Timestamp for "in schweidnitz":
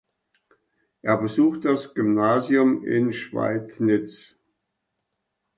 2.87-4.35